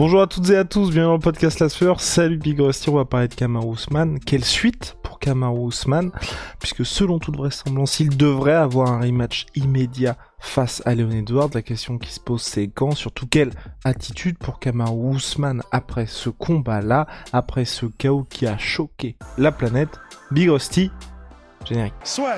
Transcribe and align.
Bonjour 0.00 0.22
à 0.22 0.26
toutes 0.26 0.48
et 0.48 0.56
à 0.56 0.64
tous, 0.64 0.88
bienvenue 0.88 1.08
dans 1.08 1.12
le 1.12 1.18
podcast 1.18 1.60
La 1.60 1.68
Sueur. 1.68 2.00
Salut 2.00 2.38
Big 2.38 2.58
Rusty, 2.58 2.88
on 2.88 2.94
va 2.94 3.04
parler 3.04 3.28
de 3.28 3.34
Kamaru 3.34 3.74
Usman. 3.74 4.18
Quelle 4.18 4.46
suite 4.46 4.96
pour 5.02 5.18
Kamaru 5.18 5.68
Usman 5.68 6.10
Puisque 6.58 6.86
selon 6.86 7.18
toute 7.18 7.36
vraisemblance, 7.36 8.00
il 8.00 8.16
devrait 8.16 8.54
avoir 8.54 8.90
un 8.92 9.00
rematch 9.00 9.44
immédiat 9.56 10.16
face 10.38 10.82
à 10.86 10.94
Leon 10.94 11.10
Edwards. 11.10 11.50
La 11.52 11.60
question 11.60 11.98
qui 11.98 12.10
se 12.10 12.18
pose 12.18 12.40
c'est 12.40 12.68
quand, 12.68 12.92
surtout 12.92 13.26
quelle 13.26 13.50
attitude 13.84 14.38
pour 14.38 14.58
Kamaru 14.58 15.16
Usman 15.16 15.62
après 15.70 16.06
ce 16.06 16.30
combat-là, 16.30 17.06
après 17.34 17.66
ce 17.66 17.84
chaos 17.84 18.24
qui 18.24 18.46
a 18.46 18.56
choqué 18.56 19.16
la 19.36 19.52
planète. 19.52 20.00
Big 20.30 20.48
Rusty, 20.48 20.90
générique. 21.66 21.92
Soit. 22.04 22.36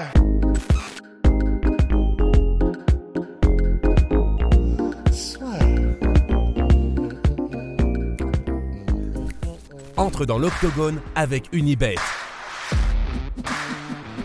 Entre 10.02 10.26
dans 10.26 10.38
l'octogone 10.40 11.00
avec 11.14 11.48
Unibet. 11.52 11.94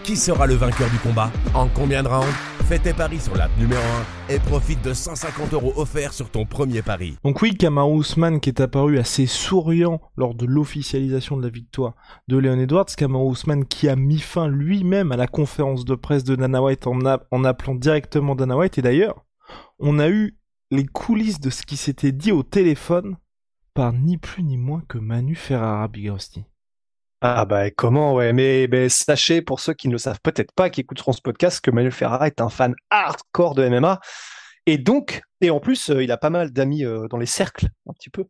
Qui 0.04 0.18
sera 0.18 0.48
le 0.48 0.56
vainqueur 0.56 0.90
du 0.90 0.98
combat? 0.98 1.32
En 1.54 1.68
combien 1.68 2.02
de 2.02 2.08
rounds? 2.08 2.34
Fais 2.66 2.80
tes 2.80 2.94
paris 2.94 3.20
sur 3.20 3.36
l'app 3.36 3.52
numéro 3.60 3.84
1 4.28 4.34
et 4.34 4.40
profite 4.40 4.84
de 4.84 4.96
150 4.96 5.54
euros 5.54 5.74
offerts 5.76 6.14
sur 6.14 6.32
ton 6.32 6.46
premier 6.46 6.82
pari. 6.82 7.16
Donc 7.24 7.44
oui, 7.44 7.56
Kamaru 7.56 8.00
Usman 8.00 8.40
qui 8.40 8.50
est 8.50 8.60
apparu 8.60 8.98
assez 8.98 9.28
souriant 9.28 10.02
lors 10.16 10.34
de 10.34 10.48
l'officialisation 10.48 11.38
de 11.38 11.44
la 11.44 11.50
victoire 11.50 11.94
de 12.28 12.38
Leon 12.38 12.58
Edwards, 12.58 12.88
Kamaru 12.88 13.34
Usman 13.34 13.64
qui 13.64 13.88
a 13.88 13.96
mis 13.96 14.18
fin 14.18 14.48
lui-même 14.48 15.12
à 15.12 15.16
la 15.16 15.28
conférence 15.28 15.86
de 15.86 15.94
presse 15.94 16.24
de 16.24 16.36
Dana 16.36 16.60
White 16.64 16.88
en 16.88 17.44
appelant 17.44 17.76
directement 17.76 18.34
Dana 18.34 18.58
White. 18.58 18.80
Et 18.80 18.82
d'ailleurs, 18.82 19.28
on 19.78 20.00
a 20.00 20.10
eu 20.10 20.40
les 20.72 20.88
coulisses 20.88 21.40
de 21.40 21.52
ce 21.52 21.62
qui 21.62 21.78
s'était 21.78 22.12
dit 22.12 22.32
au 22.32 22.42
téléphone 22.42 23.16
ni 23.94 24.18
plus 24.18 24.44
ni 24.44 24.58
moins 24.58 24.82
que 24.88 24.98
Manu 24.98 25.36
Ferrara 25.36 25.88
Bigosti. 25.88 26.44
Ah 27.22 27.46
bah 27.46 27.72
comment 27.72 28.14
ouais, 28.14 28.32
mais, 28.34 28.90
sachez 28.90 29.42
pour 29.42 29.60
ceux 29.60 29.74
qui 29.74 29.88
ne 29.88 29.94
le 29.94 29.98
savent 29.98 30.20
peut-être 30.22 30.52
pas, 30.52 30.70
qui 30.70 30.82
écouteront 30.82 31.14
ce 31.14 31.22
podcast, 31.22 31.62
que 31.62 31.72
Manuel 31.72 31.92
Ferrara 31.92 32.28
est 32.28 32.42
un 32.42 32.50
fan 32.50 32.76
hardcore 32.92 33.56
de 33.56 33.68
MMA. 33.68 34.00
Et 34.68 34.78
donc, 34.78 35.22
et 35.42 35.50
en 35.50 35.60
plus, 35.60 35.90
euh, 35.90 36.04
il 36.04 36.12
a 36.12 36.18
pas 36.18 36.30
mal 36.30 36.52
d'amis 36.52 36.86
euh, 36.86 37.08
dans 37.08 37.18
les 37.18 37.26
cercles, 37.26 37.68
un 37.90 37.94
petit 37.94 38.10
peu, 38.10 38.26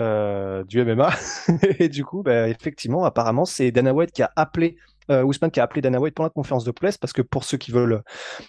euh, 0.00 0.62
du 0.64 0.84
MMA. 0.84 1.10
et 1.80 1.88
du 1.88 2.04
coup, 2.04 2.22
bah, 2.22 2.48
effectivement, 2.48 3.04
apparemment, 3.04 3.44
c'est 3.44 3.72
Dana 3.72 3.92
White 3.92 4.12
qui 4.12 4.22
a 4.22 4.32
appelé 4.36 4.76
Ousmane 5.10 5.50
qui 5.50 5.60
a 5.60 5.64
appelé 5.64 5.82
Dana 5.82 6.00
White 6.00 6.14
pour 6.14 6.24
la 6.24 6.30
conférence 6.30 6.64
de 6.64 6.70
presse 6.70 6.96
parce 6.96 7.12
que 7.12 7.20
pour 7.20 7.44
ceux 7.44 7.58
qui 7.58 7.72
veulent 7.72 8.02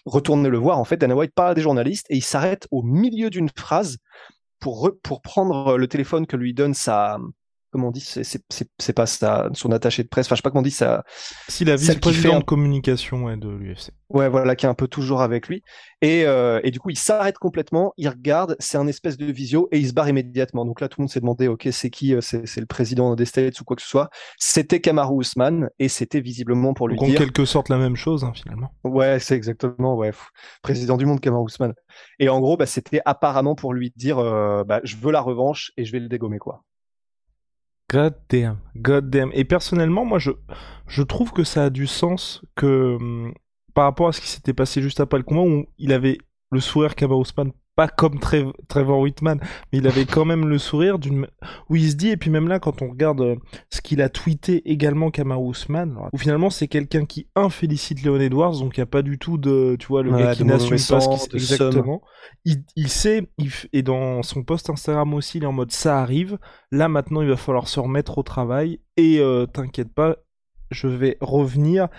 retourner 0.06 0.48
le 0.48 0.58
voir, 0.58 0.80
en 0.80 0.86
fait, 0.86 0.96
Dana 0.96 1.14
White 1.14 1.34
parle 1.36 1.52
à 1.52 1.54
des 1.54 1.62
journalistes 1.62 2.06
et 2.10 2.16
il 2.16 2.24
s'arrête 2.24 2.66
au 2.72 2.82
milieu 2.82 3.30
d'une 3.30 3.50
phrase 3.50 3.98
pour, 4.60 4.92
pour 5.04 5.22
prendre 5.22 5.78
le 5.78 5.88
téléphone 5.88 6.28
que 6.28 6.38
lui 6.38 6.54
donne 6.54 6.74
sa, 6.74 7.18
comment 7.76 7.90
on 7.90 7.92
dit, 7.92 8.00
c'est 8.00 8.94
pas 8.94 9.06
sa, 9.06 9.50
son 9.52 9.74
attaché 9.74 10.02
de 10.02 10.08
presse, 10.08 10.28
enfin 10.28 10.36
je 10.36 10.38
sais 10.38 10.44
pas 10.44 10.50
comment 10.50 10.62
on 10.62 10.64
dit 10.64 10.72
ça. 10.72 11.04
Si 11.50 11.66
la 11.66 11.76
vice-présidente 11.76 12.40
de 12.40 12.46
communication 12.46 13.26
ouais, 13.26 13.36
de 13.36 13.50
l'UFC. 13.50 13.92
Ouais, 14.10 14.30
voilà, 14.30 14.56
qui 14.56 14.66
est 14.66 14.70
un 14.70 14.76
peu 14.76 14.88
toujours 14.88 15.22
avec 15.22 15.50
lui. 15.50 15.62
Et, 16.02 16.24
euh, 16.26 16.62
et 16.64 16.72
du 16.72 16.80
coup, 16.80 16.90
il 16.90 16.98
s'arrête 16.98 17.38
complètement, 17.38 17.92
il 17.98 18.08
regarde, 18.08 18.56
c'est 18.60 18.78
un 18.78 18.88
espèce 18.88 19.18
de 19.18 19.26
visio 19.26 19.68
et 19.74 19.80
il 19.80 19.90
se 19.90 19.94
barre 19.94 20.08
immédiatement. 20.08 20.64
Donc 20.64 20.80
là, 20.80 20.88
tout 20.88 21.02
le 21.02 21.04
monde 21.04 21.10
s'est 21.10 21.20
demandé, 21.20 21.50
ok, 21.50 21.68
c'est 21.72 21.90
qui 21.90 22.16
euh, 22.16 22.22
C'est 22.22 22.58
le 22.58 22.66
président 22.66 23.14
des 23.16 23.26
States 23.26 23.60
ou 23.60 23.66
quoi 23.66 23.76
que 23.76 23.82
ce 23.82 23.90
soit. 23.90 24.10
C'était 24.38 24.80
Kamaru 24.80 25.20
Usman 25.20 25.70
et 25.80 25.90
c'était 25.90 26.22
visiblement 26.22 26.74
pour 26.74 26.88
lui 26.88 26.96
Donc, 26.96 27.10
dire. 27.10 27.20
En 27.20 27.24
quelque 27.26 27.44
sorte 27.44 27.68
la 27.68 27.78
même 27.78 27.98
chose, 27.98 28.24
hein, 28.24 28.32
finalement. 28.34 28.72
Ouais, 28.86 29.20
c'est 29.20 29.36
exactement, 29.36 29.96
ouais, 29.96 30.12
président 30.62 30.96
du 30.96 31.06
monde 31.06 31.20
Kamaru 31.20 31.48
Usman. 31.48 31.74
Et 32.20 32.30
en 32.30 32.40
gros, 32.40 32.56
bah, 32.56 32.68
c'était 32.68 33.02
apparemment 33.04 33.56
pour 33.56 33.74
lui 33.74 33.92
dire, 33.98 34.20
euh, 34.20 34.64
bah, 34.64 34.80
je 34.86 34.96
veux 34.96 35.12
la 35.12 35.22
revanche 35.22 35.74
et 35.76 35.84
je 35.84 35.92
vais 35.92 36.00
le 36.00 36.08
dégommer, 36.08 36.38
quoi. 36.38 36.64
God 37.90 38.16
damn, 38.30 38.58
god 38.76 39.10
damn. 39.10 39.32
Et 39.34 39.46
personnellement, 39.46 40.06
moi, 40.06 40.20
je, 40.20 40.32
je 40.88 41.04
trouve 41.04 41.32
que 41.32 41.44
ça 41.44 41.66
a 41.66 41.70
du 41.70 41.88
sens 41.88 42.42
que 42.56 42.96
hum, 42.96 43.34
par 43.74 43.86
rapport 43.86 44.08
à 44.08 44.14
ce 44.14 44.22
qui 44.22 44.28
s'était 44.28 44.54
passé 44.54 44.82
juste 44.82 45.00
après 45.00 45.18
le 45.18 45.24
combat 45.24 45.42
où 45.42 45.66
il 45.78 45.94
avait 45.94 46.18
le 46.52 46.60
sourire 46.60 46.96
Kamaru 46.96 47.22
Usman 47.22 47.52
pas 47.76 47.88
comme 47.88 48.20
Trevor 48.20 49.00
Whitman, 49.00 49.40
mais 49.72 49.80
il 49.80 49.88
avait 49.88 50.06
quand 50.06 50.26
même 50.26 50.48
le 50.48 50.58
sourire 50.58 50.98
d'une 50.98 51.28
où 51.70 51.76
il 51.76 51.90
se 51.92 51.96
dit 51.96 52.10
et 52.10 52.18
puis 52.18 52.30
même 52.30 52.48
là 52.48 52.60
quand 52.60 52.82
on 52.82 52.90
regarde 52.90 53.22
euh, 53.22 53.36
ce 53.70 53.82
qu'il 53.82 54.02
a 54.02 54.10
tweeté 54.10 54.70
également 54.70 55.12
Kamaru 55.12 55.52
Usman, 55.52 55.98
où 56.14 56.18
finalement 56.18 56.50
c'est 56.50 56.68
quelqu'un 56.68 57.06
qui 57.06 57.28
un 57.36 57.50
félicite 57.50 58.04
Leon 58.04 58.20
Edwards, 58.20 58.60
donc 58.60 58.78
il 58.78 58.80
y 58.80 58.84
a 58.84 58.88
pas 58.88 59.02
du 59.02 59.20
tout 59.20 59.38
de 59.38 59.76
tu 59.78 59.88
vois 59.88 60.04
le 60.04 60.12
gars 60.12 60.34
qui 60.34 60.46
n'assume 60.46 60.72
pas 60.72 61.02
ce 61.02 61.28
qui 61.28 61.36
exactement. 61.36 62.02
Il, 62.46 62.64
il, 62.76 62.90
sait 62.90 63.28
il, 63.38 63.52
et 63.74 63.84
dans 63.84 64.24
son 64.24 64.44
post 64.44 64.70
Instagram 64.70 65.14
aussi 65.14 65.40
il 65.40 65.44
est 65.44 65.48
en 65.48 65.52
mode 65.52 65.72
ça 65.72 66.00
arrive. 66.00 66.38
Là 66.72 66.88
maintenant 66.88 67.22
il 67.22 67.28
va 67.28 67.38
falloir 67.38 67.68
se 67.68 67.80
remettre 67.80 68.18
au 68.18 68.24
travail 68.24 68.80
et 68.96 69.20
euh, 69.20 69.46
t'inquiète 69.46 69.94
pas, 69.94 70.18
je 70.72 70.88
vais 70.88 71.18
revenir. 71.20 71.90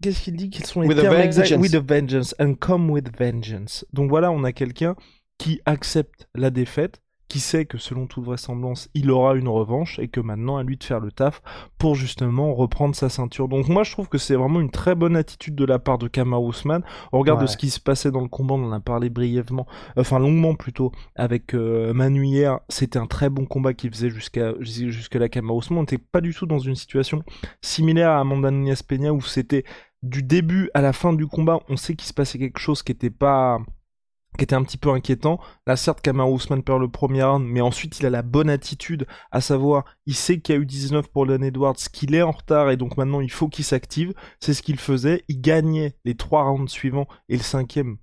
Qu'est-ce 0.00 0.22
qu'il 0.22 0.36
dit 0.36 0.50
Qu'ils 0.50 0.66
sont 0.66 0.82
les 0.82 0.88
with 0.88 1.00
termes 1.00 1.20
exacts 1.20 1.56
With 1.56 1.74
a 1.74 1.80
vengeance 1.80 2.34
and 2.38 2.54
come 2.54 2.90
with 2.90 3.08
vengeance. 3.18 3.84
Donc 3.92 4.10
voilà, 4.10 4.30
on 4.30 4.44
a 4.44 4.52
quelqu'un 4.52 4.94
qui 5.38 5.60
accepte 5.66 6.28
la 6.34 6.50
défaite, 6.50 7.00
qui 7.28 7.40
sait 7.40 7.66
que 7.66 7.76
selon 7.78 8.06
toute 8.06 8.24
vraisemblance, 8.24 8.88
il 8.94 9.10
aura 9.10 9.34
une 9.34 9.48
revanche 9.48 9.98
et 9.98 10.08
que 10.08 10.20
maintenant 10.20 10.56
à 10.56 10.62
lui 10.62 10.78
de 10.78 10.84
faire 10.84 10.98
le 10.98 11.12
taf 11.12 11.42
pour 11.76 11.94
justement 11.94 12.54
reprendre 12.54 12.94
sa 12.94 13.10
ceinture. 13.10 13.48
Donc 13.48 13.68
moi 13.68 13.84
je 13.84 13.92
trouve 13.92 14.08
que 14.08 14.16
c'est 14.16 14.34
vraiment 14.34 14.60
une 14.60 14.70
très 14.70 14.94
bonne 14.94 15.14
attitude 15.14 15.54
de 15.54 15.64
la 15.64 15.78
part 15.78 15.98
de 15.98 16.08
Kamaru 16.08 16.50
Usman. 16.50 16.82
Au 17.12 17.18
regard 17.18 17.36
de 17.36 17.46
ce 17.46 17.56
qui 17.56 17.68
se 17.68 17.80
passait 17.80 18.10
dans 18.10 18.22
le 18.22 18.28
combat, 18.28 18.54
on 18.54 18.64
en 18.64 18.72
a 18.72 18.80
parlé 18.80 19.10
brièvement, 19.10 19.66
enfin 19.96 20.18
longuement 20.18 20.54
plutôt 20.54 20.90
avec 21.16 21.54
euh, 21.54 21.92
Manu 21.92 22.24
hier, 22.24 22.60
c'était 22.70 22.98
un 22.98 23.06
très 23.06 23.28
bon 23.28 23.44
combat 23.44 23.74
qu'il 23.74 23.90
faisait 23.90 24.10
jusqu'à 24.10 24.54
jusqu'à 24.60 25.18
la 25.18 25.28
Kamaru 25.28 25.58
Usman. 25.58 25.80
On 25.80 25.82
n'était 25.82 25.98
pas 25.98 26.22
du 26.22 26.32
tout 26.32 26.46
dans 26.46 26.58
une 26.58 26.76
situation 26.76 27.22
similaire 27.60 28.10
à 28.10 28.20
Amanda 28.20 28.50
Nunes 28.50 28.74
Peña 28.88 29.12
où 29.12 29.20
c'était 29.20 29.64
du 30.02 30.22
début 30.22 30.70
à 30.74 30.80
la 30.80 30.92
fin 30.92 31.12
du 31.12 31.26
combat, 31.26 31.60
on 31.68 31.76
sait 31.76 31.96
qu'il 31.96 32.06
se 32.08 32.14
passait 32.14 32.38
quelque 32.38 32.60
chose 32.60 32.82
qui 32.82 32.92
était 32.92 33.10
pas 33.10 33.58
qui 34.36 34.44
était 34.44 34.54
un 34.54 34.62
petit 34.62 34.76
peu 34.76 34.90
inquiétant. 34.90 35.40
Là, 35.66 35.76
certes, 35.76 36.00
Kamaru 36.00 36.36
Usman 36.36 36.62
perd 36.62 36.80
le 36.80 36.88
premier 36.88 37.24
round, 37.24 37.44
mais 37.46 37.60
ensuite, 37.60 37.98
il 37.98 38.06
a 38.06 38.10
la 38.10 38.22
bonne 38.22 38.50
attitude, 38.50 39.06
à 39.32 39.40
savoir, 39.40 39.84
il 40.06 40.14
sait 40.14 40.40
qu'il 40.40 40.54
y 40.54 40.58
a 40.58 40.60
eu 40.60 40.66
19 40.66 41.08
pour 41.08 41.26
Leon 41.26 41.42
Edwards, 41.42 41.76
qu'il 41.92 42.14
est 42.14 42.22
en 42.22 42.30
retard, 42.30 42.70
et 42.70 42.76
donc 42.76 42.96
maintenant, 42.96 43.20
il 43.20 43.32
faut 43.32 43.48
qu'il 43.48 43.64
s'active. 43.64 44.14
C'est 44.40 44.54
ce 44.54 44.62
qu'il 44.62 44.78
faisait. 44.78 45.24
Il 45.28 45.40
gagnait 45.40 45.96
les 46.04 46.14
trois 46.14 46.44
rounds 46.44 46.70
suivants, 46.70 47.08
et 47.28 47.36
le 47.36 47.42
cinquième, 47.42 47.96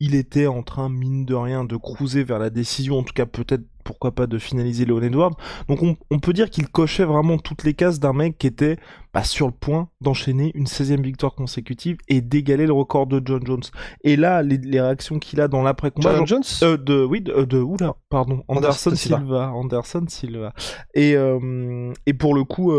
il 0.00 0.14
était 0.14 0.46
en 0.46 0.62
train, 0.62 0.88
mine 0.88 1.24
de 1.24 1.34
rien, 1.34 1.64
de 1.64 1.76
cruiser 1.76 2.24
vers 2.24 2.38
la 2.38 2.50
décision, 2.50 2.98
en 2.98 3.02
tout 3.02 3.14
cas 3.14 3.26
peut-être 3.26 3.64
pourquoi 3.84 4.12
pas 4.12 4.26
de 4.26 4.38
finaliser 4.38 4.84
Leon 4.84 5.02
Edwards. 5.02 5.36
Donc 5.68 5.80
on, 5.82 6.18
peut 6.18 6.32
dire 6.32 6.50
qu'il 6.50 6.68
cochait 6.68 7.04
vraiment 7.04 7.38
toutes 7.38 7.64
les 7.64 7.74
cases 7.74 8.00
d'un 8.00 8.12
mec 8.12 8.38
qui 8.38 8.46
était 8.46 8.78
bah, 9.12 9.22
sur 9.22 9.46
le 9.46 9.52
point 9.52 9.88
d'enchaîner 10.00 10.50
une 10.54 10.64
16e 10.64 11.00
victoire 11.02 11.34
consécutive 11.34 11.98
et 12.08 12.20
d'égaler 12.20 12.66
le 12.66 12.72
record 12.72 13.06
de 13.06 13.22
John 13.24 13.46
Jones. 13.46 13.62
Et 14.02 14.16
là, 14.16 14.42
les, 14.42 14.80
réactions 14.80 15.18
qu'il 15.18 15.40
a 15.40 15.46
dans 15.46 15.62
l'après-combat... 15.62 16.16
John 16.16 16.26
Jones? 16.26 16.42
euh, 16.62 16.76
De, 16.76 17.04
oui, 17.04 17.20
de, 17.20 17.32
euh, 17.32 17.46
de 17.46 17.58
oula, 17.58 17.94
pardon, 18.08 18.42
Anderson, 18.48 18.94
Silva. 18.94 19.52
Anderson 19.52 20.04
Silva. 20.08 20.52
Et, 20.94 21.14
euh, 21.16 21.92
et 22.06 22.14
pour 22.14 22.34
le 22.34 22.44
coup, 22.44 22.72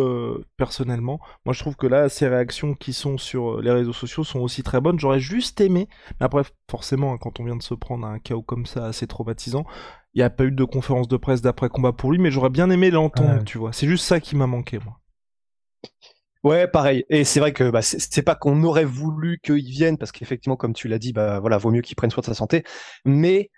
personnellement, 0.58 1.20
moi 1.46 1.54
je 1.54 1.60
trouve 1.60 1.76
que 1.76 1.88
là, 1.88 2.10
ces 2.10 2.28
réactions 2.28 2.74
qui 2.74 2.92
sont 2.92 3.18
sur 3.18 3.62
les 3.62 3.72
réseaux 3.72 3.94
sociaux 3.94 4.24
sont 4.24 4.40
aussi 4.40 4.64
très 4.64 4.82
bonnes. 4.82 5.00
J'aurais 5.00 5.20
juste 5.20 5.62
aimé, 5.62 5.88
mais 6.20 6.26
après, 6.26 6.44
forcément, 6.70 7.14
hein, 7.14 7.18
quand 7.20 7.40
on 7.40 7.46
vient 7.46 7.56
de 7.56 7.64
se 7.64 7.74
prendre 7.74 8.06
un 8.06 8.20
chaos 8.20 8.42
comme 8.42 8.66
ça, 8.66 8.86
assez 8.86 9.08
traumatisant, 9.08 9.66
il 10.16 10.20
n'y 10.20 10.24
a 10.24 10.30
pas 10.30 10.46
eu 10.46 10.52
de 10.52 10.64
conférence 10.64 11.10
de 11.10 11.18
presse 11.18 11.42
d'après 11.42 11.68
combat 11.68 11.92
pour 11.92 12.12
lui, 12.12 12.20
mais 12.20 12.32
j'aurais 12.32 12.50
bien 12.50 12.70
aimé 12.70 12.90
l'entendre, 12.90 13.44
tu 13.44 13.58
vois. 13.58 13.74
C'est 13.74 13.88
juste 13.88 14.06
ça 14.06 14.22
qui 14.22 14.36
m'a 14.38 14.48
manqué, 14.48 14.80
moi. 14.80 15.00
Ouais, 16.44 16.68
pareil. 16.68 17.06
Et 17.10 17.24
c'est 17.24 17.40
vrai 17.40 17.54
que 17.54 17.70
bah, 17.70 17.82
c'est 17.82 18.22
pas 18.22 18.36
qu'on 18.36 18.64
aurait 18.64 18.86
voulu 18.86 19.40
qu'il 19.44 19.66
vienne, 19.66 19.98
parce 19.98 20.12
qu'effectivement, 20.12 20.56
comme 20.56 20.74
tu 20.74 20.88
l'as 20.88 21.00
dit, 21.00 21.12
bah 21.12 21.40
voilà, 21.40 21.58
vaut 21.58 21.72
mieux 21.72 21.82
qu'il 21.82 21.96
prenne 21.96 22.12
soin 22.12 22.22
de 22.22 22.28
sa 22.28 22.34
santé. 22.34 22.64
Mais 23.04 23.50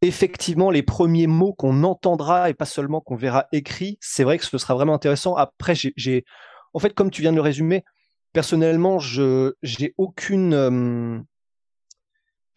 effectivement, 0.00 0.70
les 0.70 0.82
premiers 0.82 1.26
mots 1.26 1.52
qu'on 1.52 1.82
entendra 1.82 2.48
et 2.48 2.54
pas 2.54 2.64
seulement 2.64 3.00
qu'on 3.00 3.16
verra 3.16 3.46
écrit, 3.52 3.98
c'est 4.00 4.24
vrai 4.24 4.38
que 4.38 4.44
ce 4.44 4.56
sera 4.56 4.74
vraiment 4.74 4.94
intéressant. 4.94 5.34
Après, 5.34 5.74
j'ai, 5.74 6.24
en 6.72 6.78
fait, 6.78 6.94
comme 6.94 7.10
tu 7.10 7.20
viens 7.20 7.32
de 7.32 7.36
le 7.36 7.42
résumer, 7.42 7.84
personnellement, 8.32 8.98
je 8.98 9.54
j'ai 9.62 9.94
aucune 9.98 10.54
euh, 10.54 11.20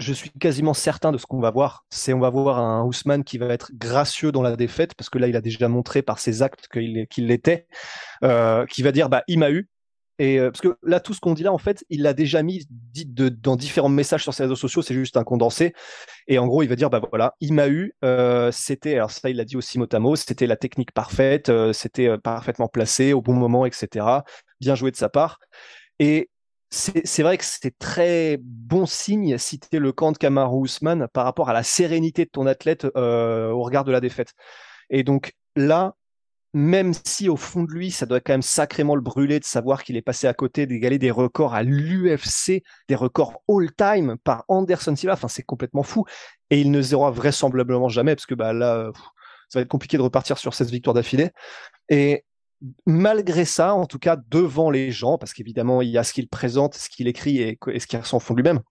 je 0.01 0.13
suis 0.13 0.31
quasiment 0.31 0.73
certain 0.73 1.11
de 1.11 1.17
ce 1.17 1.25
qu'on 1.25 1.39
va 1.39 1.51
voir. 1.51 1.85
C'est 1.89 2.13
on 2.13 2.19
va 2.19 2.29
voir 2.29 2.59
un 2.59 2.83
Ousmane 2.83 3.23
qui 3.23 3.37
va 3.37 3.47
être 3.47 3.71
gracieux 3.73 4.31
dans 4.31 4.41
la 4.41 4.55
défaite 4.55 4.95
parce 4.95 5.09
que 5.09 5.17
là 5.17 5.27
il 5.27 5.35
a 5.35 5.41
déjà 5.41 5.67
montré 5.67 6.01
par 6.01 6.19
ses 6.19 6.41
actes 6.41 6.67
qu'il 6.67 7.27
l'était, 7.27 7.67
euh, 8.23 8.65
qui 8.65 8.81
va 8.81 8.91
dire 8.91 9.09
bah 9.09 9.23
il 9.27 9.39
m'a 9.39 9.51
eu. 9.51 9.69
Et 10.19 10.39
euh, 10.39 10.51
parce 10.51 10.61
que 10.61 10.77
là 10.83 10.99
tout 10.99 11.13
ce 11.13 11.19
qu'on 11.19 11.33
dit 11.33 11.43
là 11.43 11.53
en 11.53 11.57
fait 11.57 11.85
il 11.89 12.01
l'a 12.01 12.13
déjà 12.13 12.43
mis 12.43 12.67
dit 12.69 13.05
dans 13.05 13.55
différents 13.55 13.89
messages 13.89 14.23
sur 14.23 14.33
ses 14.33 14.43
réseaux 14.43 14.55
sociaux, 14.55 14.81
c'est 14.81 14.93
juste 14.93 15.17
un 15.17 15.23
condensé. 15.23 15.73
Et 16.27 16.39
en 16.39 16.47
gros 16.47 16.63
il 16.63 16.67
va 16.67 16.75
dire 16.75 16.89
bah 16.89 17.01
voilà 17.09 17.35
il 17.39 17.53
m'a 17.53 17.69
eu. 17.69 17.93
Euh, 18.03 18.51
c'était 18.51 18.95
alors 18.95 19.11
ça 19.11 19.29
il 19.29 19.37
l'a 19.37 19.45
dit 19.45 19.55
aussi 19.55 19.77
mot 19.77 19.87
à 19.91 19.99
mot, 19.99 20.15
c'était 20.15 20.47
la 20.47 20.57
technique 20.57 20.91
parfaite, 20.91 21.51
c'était 21.73 22.17
parfaitement 22.17 22.67
placé 22.67 23.13
au 23.13 23.21
bon 23.21 23.33
moment 23.33 23.65
etc. 23.65 24.05
Bien 24.59 24.73
joué 24.75 24.89
de 24.89 24.97
sa 24.97 25.09
part. 25.09 25.39
Et 25.99 26.30
c'est 26.71 27.21
vrai 27.21 27.37
que 27.37 27.43
c'est 27.43 27.77
très 27.77 28.37
bon 28.41 28.85
signe 28.85 29.37
si 29.37 29.59
tu 29.59 29.67
es 29.75 29.79
le 29.79 29.91
camp 29.91 30.13
de 30.13 30.17
Kamaru 30.17 30.65
Usman 30.65 31.07
par 31.11 31.25
rapport 31.25 31.49
à 31.49 31.53
la 31.53 31.63
sérénité 31.63 32.23
de 32.23 32.29
ton 32.29 32.47
athlète 32.47 32.87
euh, 32.95 33.51
au 33.51 33.61
regard 33.61 33.83
de 33.83 33.91
la 33.91 33.99
défaite. 33.99 34.33
Et 34.89 35.03
donc 35.03 35.33
là, 35.57 35.95
même 36.53 36.93
si 37.05 37.29
au 37.29 37.35
fond 37.35 37.63
de 37.63 37.71
lui, 37.71 37.91
ça 37.91 38.05
doit 38.05 38.19
quand 38.19 38.33
même 38.33 38.41
sacrément 38.41 38.95
le 38.95 39.01
brûler 39.01 39.39
de 39.39 39.45
savoir 39.45 39.83
qu'il 39.83 39.97
est 39.97 40.01
passé 40.01 40.27
à 40.27 40.33
côté 40.33 40.65
d'égaler 40.65 40.97
des 40.97 41.11
records 41.11 41.53
à 41.53 41.63
l'UFC, 41.63 42.63
des 42.89 42.95
records 42.95 43.41
all-time 43.49 44.17
par 44.23 44.45
Anderson 44.47 44.95
Silva, 44.95 45.13
enfin 45.13 45.27
c'est 45.27 45.43
complètement 45.43 45.83
fou. 45.83 46.05
Et 46.49 46.59
il 46.61 46.71
ne 46.71 46.81
zéro 46.81 47.09
vraisemblablement 47.11 47.89
jamais, 47.89 48.15
parce 48.15 48.25
que 48.25 48.35
bah 48.35 48.53
là, 48.53 48.91
ça 49.49 49.59
va 49.59 49.61
être 49.63 49.69
compliqué 49.69 49.97
de 49.97 50.01
repartir 50.01 50.37
sur 50.37 50.53
16 50.53 50.71
victoires 50.71 50.93
d'affilée. 50.93 51.31
Et 51.89 52.25
malgré 52.85 53.45
ça, 53.45 53.73
en 53.73 53.85
tout 53.85 53.99
cas 53.99 54.17
devant 54.29 54.69
les 54.69 54.91
gens, 54.91 55.17
parce 55.17 55.33
qu'évidemment, 55.33 55.81
il 55.81 55.89
y 55.89 55.97
a 55.97 56.03
ce 56.03 56.13
qu'il 56.13 56.27
présente, 56.27 56.75
ce 56.75 56.89
qu'il 56.89 57.07
écrit 57.07 57.39
et, 57.39 57.57
ce 57.79 57.87
qu'il 57.87 57.99
ressent 57.99 58.17
au 58.17 58.19
fond 58.19 58.35
lui-même. 58.35 58.61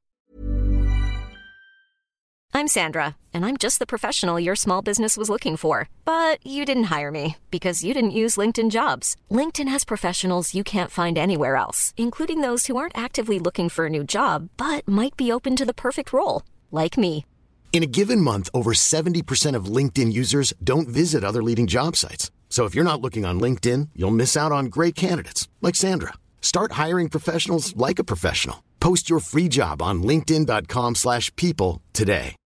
I'm 2.52 2.66
Sandra, 2.66 3.16
and 3.32 3.44
I'm 3.44 3.56
just 3.56 3.78
the 3.78 3.86
professional 3.86 4.40
your 4.40 4.56
small 4.56 4.82
business 4.82 5.16
was 5.16 5.30
looking 5.30 5.56
for. 5.56 5.88
But 6.04 6.44
you 6.44 6.64
didn't 6.64 6.90
hire 6.90 7.12
me 7.12 7.36
because 7.50 7.84
you 7.84 7.94
didn't 7.94 8.10
use 8.10 8.36
LinkedIn 8.36 8.70
jobs. 8.70 9.14
LinkedIn 9.30 9.68
has 9.68 9.84
professionals 9.84 10.52
you 10.54 10.64
can't 10.64 10.90
find 10.90 11.16
anywhere 11.16 11.54
else, 11.56 11.94
including 11.96 12.40
those 12.40 12.66
who 12.66 12.76
aren't 12.76 12.98
actively 12.98 13.38
looking 13.38 13.68
for 13.68 13.86
a 13.86 13.90
new 13.90 14.02
job, 14.02 14.48
but 14.56 14.86
might 14.86 15.16
be 15.16 15.32
open 15.32 15.54
to 15.56 15.64
the 15.64 15.72
perfect 15.72 16.12
role, 16.12 16.42
like 16.72 16.98
me. 16.98 17.24
In 17.72 17.84
a 17.84 17.86
given 17.86 18.20
month, 18.20 18.50
over 18.52 18.72
70% 18.72 19.54
of 19.54 19.76
LinkedIn 19.76 20.12
users 20.12 20.52
don't 20.62 20.88
visit 20.88 21.22
other 21.22 21.42
leading 21.42 21.68
job 21.68 21.94
sites. 21.94 22.32
So 22.50 22.66
if 22.66 22.74
you're 22.74 22.84
not 22.84 23.00
looking 23.00 23.24
on 23.24 23.40
LinkedIn, 23.40 23.90
you'll 23.94 24.10
miss 24.10 24.36
out 24.36 24.52
on 24.52 24.66
great 24.66 24.94
candidates 24.94 25.48
like 25.62 25.76
Sandra. 25.76 26.14
Start 26.42 26.72
hiring 26.72 27.08
professionals 27.08 27.74
like 27.74 27.98
a 27.98 28.04
professional. 28.04 28.56
Post 28.80 29.08
your 29.08 29.20
free 29.20 29.48
job 29.48 29.80
on 29.80 30.02
linkedin.com/people 30.02 31.80
today. 31.92 32.36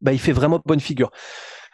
Bah, 0.00 0.12
il 0.12 0.18
fait 0.18 0.32
vraiment 0.32 0.60
bonne 0.64 0.80
figure. 0.80 1.10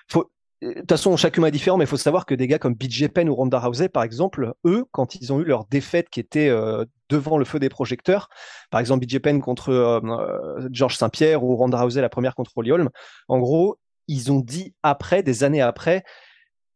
Faut 0.09 0.31
de 0.63 0.75
toute 0.75 0.89
façon, 0.89 1.17
chaque 1.17 1.37
humain 1.37 1.49
est 1.49 1.53
différent, 1.53 1.77
mais 1.77 1.85
il 1.85 1.89
faut 1.89 1.97
savoir 1.97 2.25
que 2.25 2.35
des 2.35 2.47
gars 2.47 2.59
comme 2.59 2.75
BJ 2.75 3.09
Penn 3.09 3.29
ou 3.29 3.35
Ronda 3.35 3.59
Rousey, 3.59 3.89
par 3.89 4.05
exemple, 4.05 4.55
eux, 4.65 4.85
quand 4.93 5.17
ils 5.17 5.33
ont 5.33 5.41
eu 5.41 5.45
leur 5.45 5.65
défaite 5.65 6.09
qui 6.09 6.21
était 6.21 6.49
euh, 6.49 6.85
devant 7.09 7.37
le 7.37 7.45
feu 7.45 7.59
des 7.59 7.69
projecteurs, 7.69 8.29
par 8.71 8.81
exemple 8.81 9.05
BJ 9.05 9.19
Penn 9.19 9.41
contre 9.41 9.71
euh, 9.71 10.01
euh, 10.05 10.69
Georges 10.71 10.97
Saint-Pierre 10.97 11.43
ou 11.43 11.57
Ronda 11.57 11.83
Rousey 11.83 12.01
la 12.01 12.09
première 12.09 12.37
contre 12.37 12.53
Holly 12.55 12.71
Holm, 12.71 12.91
en 13.27 13.41
gros, 13.41 13.79
ils 14.13 14.31
ont 14.31 14.41
dit 14.41 14.75
après, 14.83 15.23
des 15.23 15.43
années 15.43 15.63
après, 15.63 16.05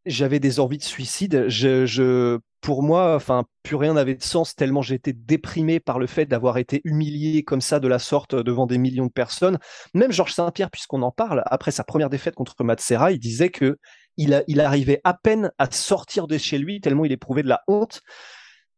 j'avais 0.07 0.41
des 0.41 0.61
envies 0.61 0.79
de 0.79 0.83
suicide. 0.83 1.47
Je, 1.49 2.39
pour 2.61 2.83
moi, 2.83 3.15
enfin, 3.15 3.45
plus 3.63 3.77
rien 3.77 3.95
n'avait 3.95 4.15
de 4.15 4.23
sens 4.23 4.55
tellement 4.55 4.83
j'étais 4.83 5.13
déprimé 5.13 5.81
par 5.81 5.99
le 5.99 6.07
fait 6.07 6.27
d'avoir 6.27 6.59
été 6.59 6.81
humilié 6.85 7.43
comme 7.43 7.61
ça 7.61 7.81
de 7.81 7.89
la 7.89 7.99
sorte 7.99 8.35
devant 8.35 8.67
des 8.67 8.79
millions 8.79 9.07
de 9.07 9.13
personnes. 9.13 9.59
Même 9.95 10.13
Georges 10.13 10.33
Saint-Pierre, 10.33 10.71
puisqu'on 10.71 11.03
en 11.03 11.11
parle, 11.11 11.43
après 11.47 11.73
sa 11.73 11.85
première 11.85 12.09
défaite 12.09 12.35
contre 12.35 12.65
Matsera, 12.65 13.13
il 13.13 13.19
disait 13.19 13.51
que 13.51 13.77
il, 14.17 14.61
arrivait 14.61 15.03
à 15.05 15.13
peine 15.13 15.51
à 15.59 15.71
sortir 15.71 16.27
de 16.27 16.39
chez 16.39 16.57
lui 16.57 16.81
tellement 16.81 17.05
il 17.05 17.13
éprouvait 17.13 17.43
de 17.43 17.49
la 17.49 17.61
honte. 17.69 18.01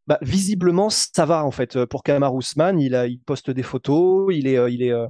Bah, 0.08 0.18
visiblement, 0.22 0.88
ça 0.90 1.26
va 1.26 1.44
en 1.44 1.50
fait 1.50 1.84
pour 1.84 2.02
Kamar 2.02 2.34
Ousmane. 2.34 2.80
Il, 2.80 2.94
a, 2.96 3.06
poste 3.26 3.50
des 3.50 3.62
photos, 3.62 4.34
il 4.34 4.48
est, 4.48 4.72
il 4.72 4.82
est, 4.82 4.90
euh, 4.90 5.06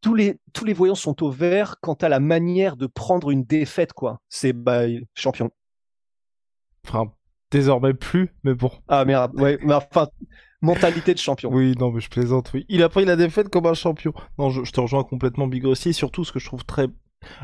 tous 0.00 0.14
les, 0.14 0.38
tous 0.52 0.64
les 0.64 0.72
voyants 0.72 0.94
sont 0.94 1.22
au 1.22 1.30
vert 1.30 1.76
quant 1.80 1.94
à 1.94 2.08
la 2.08 2.20
manière 2.20 2.76
de 2.76 2.86
prendre 2.86 3.30
une 3.30 3.44
défaite, 3.44 3.92
quoi. 3.92 4.20
C'est 4.28 4.52
bah, 4.52 4.82
champion. 5.14 5.50
Enfin, 6.86 7.12
désormais 7.50 7.94
plus, 7.94 8.34
mais 8.44 8.54
bon. 8.54 8.70
Ah 8.88 9.04
merde, 9.04 9.38
ouais, 9.40 9.58
mais 9.62 9.74
enfin, 9.74 10.08
mentalité 10.60 11.14
de 11.14 11.18
champion. 11.18 11.50
Oui, 11.52 11.74
non, 11.78 11.90
mais 11.90 12.00
je 12.00 12.08
plaisante, 12.08 12.50
oui. 12.54 12.64
Il 12.68 12.82
a 12.82 12.88
pris 12.88 13.04
la 13.04 13.16
défaite 13.16 13.48
comme 13.48 13.66
un 13.66 13.74
champion. 13.74 14.12
Non, 14.38 14.50
je, 14.50 14.70
te 14.70 14.80
rejoins 14.80 15.04
complètement, 15.04 15.46
Big 15.46 15.64
et 15.64 15.92
surtout 15.92 16.24
ce 16.24 16.32
que 16.32 16.38
je 16.38 16.46
trouve 16.46 16.64
très. 16.64 16.88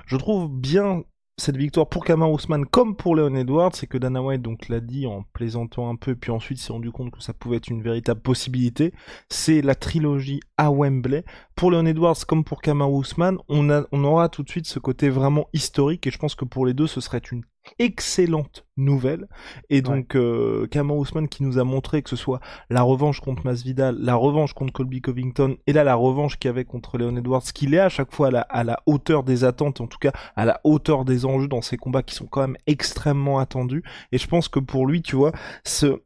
Je 0.07 0.17
trouve 0.17 0.49
bien 0.49 1.03
cette 1.37 1.57
victoire 1.57 1.89
pour 1.89 2.05
Kamar 2.05 2.31
Ousmane 2.31 2.65
comme 2.65 2.95
pour 2.95 3.17
Leon 3.17 3.35
Edwards, 3.35 3.75
c'est 3.75 3.89
que 3.89 3.99
Dana 3.99 4.23
White 4.23 4.43
donc 4.43 4.69
l'a 4.69 4.81
dit 4.81 5.07
en 5.07 5.25
plaisantant 5.33 5.91
un 5.91 5.97
peu, 5.97 6.15
puis 6.15 6.31
ensuite 6.31 6.59
s'est 6.59 6.73
rendu 6.73 6.93
compte 6.93 7.11
que 7.11 7.23
ça 7.23 7.33
pouvait 7.33 7.57
être 7.57 7.69
une 7.69 7.83
véritable 7.83 8.21
possibilité. 8.21 8.93
C'est 9.29 9.61
la 9.61 9.75
trilogie 9.75 10.41
à 10.57 10.71
Wembley. 10.71 11.25
Pour 11.57 11.71
Leon 11.71 11.87
Edwards 11.87 12.25
comme 12.27 12.45
pour 12.45 12.63
Kamar 12.63 12.93
Ousmane, 12.93 13.39
on, 13.49 13.69
aura 14.05 14.29
tout 14.29 14.45
de 14.45 14.49
suite 14.49 14.67
ce 14.67 14.79
côté 14.79 15.09
vraiment 15.09 15.49
historique, 15.53 16.07
et 16.07 16.11
je 16.11 16.19
pense 16.19 16.37
que 16.37 16.45
pour 16.45 16.67
les 16.67 16.75
deux, 16.75 16.87
ce 16.87 17.01
serait 17.01 17.19
une 17.19 17.43
excellente 17.79 18.67
nouvelle. 18.77 19.29
Et 19.71 19.83
donc, 19.83 20.13
ouais. 20.15 20.21
euh, 20.21 20.67
Ousmane 20.91 21.29
qui 21.29 21.43
nous 21.43 21.59
a 21.59 21.65
montré 21.65 22.03
que 22.03 22.11
ce 22.11 22.17
soit 22.17 22.41
la 22.71 22.83
revanche 22.83 23.21
contre 23.21 23.45
Masvidal, 23.45 23.97
la 23.99 24.15
revanche 24.15 24.53
contre 24.53 24.73
Colby 24.73 25.01
Covington, 25.01 25.57
et 25.67 25.73
là 25.73 25.85
la 25.85 25.95
revanche 25.95 26.39
qu'il 26.39 26.49
y 26.49 26.51
avait 26.51 26.65
contre 26.65 26.99
Leon 26.99 27.17
Edwards, 27.17 27.43
qu'il 27.43 27.75
est 27.75 27.79
à 27.79 27.89
chaque 27.89 28.13
fois 28.13 28.29
à 28.29 28.31
la, 28.31 28.41
à 28.41 28.65
la, 28.65 28.81
hauteur 28.87 29.23
des 29.23 29.45
attentes, 29.45 29.81
en 29.81 29.87
tout 29.87 29.99
cas 29.99 30.13
à 30.37 30.45
la 30.45 30.61
hauteur 30.65 31.05
des 31.05 31.25
enjeux 31.25 31.49
dans 31.49 31.63
ces 31.63 31.77
combats 31.77 32.03
qui 32.03 32.15
sont 32.15 32.27
quand 32.27 32.43
même 32.43 32.57
extrêmement 32.67 33.39
attendus. 33.39 33.83
Et 34.13 34.19
je 34.19 34.27
pense 34.27 34.49
que 34.49 34.61
pour 34.61 34.87
lui, 34.87 35.03
tu 35.03 35.17
vois, 35.17 35.33
ce, 35.65 36.03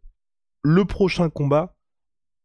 le 0.62 0.84
prochain 0.84 1.28
combat, 1.28 1.74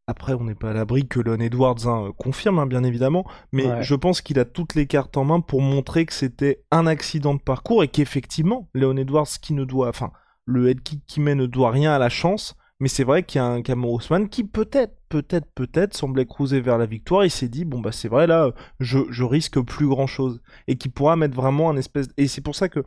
après, 0.07 0.33
on 0.33 0.43
n'est 0.43 0.55
pas 0.55 0.71
à 0.71 0.73
l'abri 0.73 1.07
que 1.07 1.19
Leon 1.19 1.39
Edwards 1.39 1.87
hein, 1.87 2.11
confirme, 2.17 2.59
hein, 2.59 2.65
bien 2.65 2.83
évidemment, 2.83 3.25
mais 3.51 3.67
ouais. 3.67 3.83
je 3.83 3.95
pense 3.95 4.21
qu'il 4.21 4.37
a 4.39 4.45
toutes 4.45 4.75
les 4.75 4.85
cartes 4.85 5.15
en 5.15 5.23
main 5.23 5.39
pour 5.39 5.61
montrer 5.61 6.05
que 6.05 6.13
c'était 6.13 6.63
un 6.71 6.87
accident 6.87 7.33
de 7.33 7.41
parcours 7.41 7.83
et 7.83 7.87
qu'effectivement, 7.87 8.69
Leon 8.73 8.97
Edwards 8.97 9.27
qui 9.41 9.53
ne 9.53 9.63
doit, 9.63 9.87
enfin, 9.87 10.11
le 10.45 10.69
head 10.69 10.81
kick 10.81 11.05
qui 11.07 11.21
met 11.21 11.35
ne 11.35 11.45
doit 11.45 11.71
rien 11.71 11.93
à 11.93 11.99
la 11.99 12.09
chance, 12.09 12.55
mais 12.79 12.89
c'est 12.89 13.05
vrai 13.05 13.23
qu'il 13.23 13.39
y 13.39 13.41
a 13.41 13.45
un 13.45 13.61
Cameron 13.61 14.27
qui 14.29 14.43
peut-être, 14.43 14.97
peut-être, 15.07 15.47
peut-être 15.55 15.95
semblait 15.95 16.25
cruiser 16.25 16.59
vers 16.59 16.77
la 16.77 16.85
victoire. 16.85 17.23
Il 17.23 17.31
s'est 17.31 17.47
dit 17.47 17.63
bon 17.63 17.79
bah 17.79 17.93
c'est 17.93 18.09
vrai 18.09 18.27
là, 18.27 18.51
je, 18.81 18.99
je 19.09 19.23
risque 19.23 19.61
plus 19.61 19.87
grand 19.87 20.07
chose 20.07 20.41
et 20.67 20.75
qui 20.75 20.89
pourra 20.89 21.15
mettre 21.15 21.35
vraiment 21.35 21.69
un 21.69 21.77
espèce 21.77 22.09
et 22.17 22.27
c'est 22.27 22.41
pour 22.41 22.55
ça 22.55 22.67
que 22.67 22.83